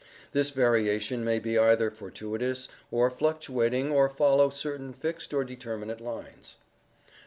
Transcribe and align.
This 0.31 0.49
variation 0.49 1.23
may 1.23 1.37
be 1.37 1.59
either 1.59 1.91
fortuitous 1.91 2.67
or 2.89 3.11
fluctuating 3.11 3.91
or 3.91 4.09
follow 4.09 4.49
certain 4.49 4.93
fixed 4.93 5.31
or 5.31 5.43
determinate 5.43 6.01
lines. 6.01 6.55